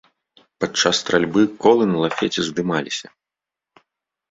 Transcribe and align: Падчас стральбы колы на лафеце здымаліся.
Падчас 0.63 1.01
стральбы 1.03 1.41
колы 1.67 1.83
на 1.91 1.97
лафеце 2.05 2.41
здымаліся. 2.49 3.07